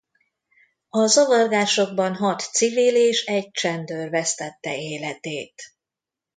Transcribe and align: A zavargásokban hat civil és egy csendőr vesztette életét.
A 0.89 1.07
zavargásokban 1.07 2.15
hat 2.15 2.39
civil 2.41 2.95
és 2.95 3.23
egy 3.25 3.51
csendőr 3.51 4.09
vesztette 4.09 4.77
életét. 4.77 5.61